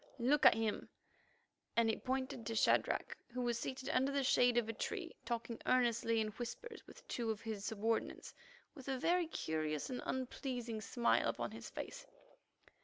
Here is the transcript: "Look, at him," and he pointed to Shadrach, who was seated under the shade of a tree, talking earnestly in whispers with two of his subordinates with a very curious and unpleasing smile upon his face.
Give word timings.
"Look, 0.17 0.47
at 0.47 0.55
him," 0.55 0.89
and 1.77 1.87
he 1.87 1.95
pointed 1.95 2.43
to 2.47 2.55
Shadrach, 2.55 3.15
who 3.31 3.43
was 3.43 3.59
seated 3.59 3.87
under 3.89 4.11
the 4.11 4.23
shade 4.23 4.57
of 4.57 4.67
a 4.67 4.73
tree, 4.73 5.15
talking 5.25 5.61
earnestly 5.67 6.19
in 6.19 6.29
whispers 6.29 6.81
with 6.87 7.07
two 7.07 7.29
of 7.29 7.41
his 7.41 7.65
subordinates 7.65 8.33
with 8.73 8.87
a 8.87 8.97
very 8.97 9.27
curious 9.27 9.91
and 9.91 10.01
unpleasing 10.03 10.81
smile 10.81 11.27
upon 11.29 11.51
his 11.51 11.69
face. 11.69 12.07